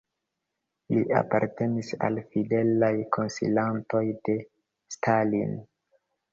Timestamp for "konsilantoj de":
3.19-4.39